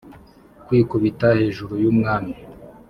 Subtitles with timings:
[0.65, 2.33] kwikubita hejuru yumwami